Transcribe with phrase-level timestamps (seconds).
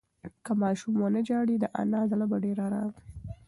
[0.45, 3.01] که ماشوم ونه ژاړي، د انا زړه به ډېر ارام وي.